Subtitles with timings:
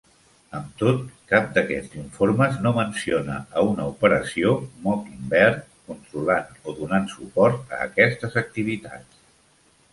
[0.59, 1.01] Amb tot,
[1.31, 4.55] cap d'aquests informes no menciona una operació
[4.87, 9.25] Mockingbird controlant o donant suport a aquestes activitats.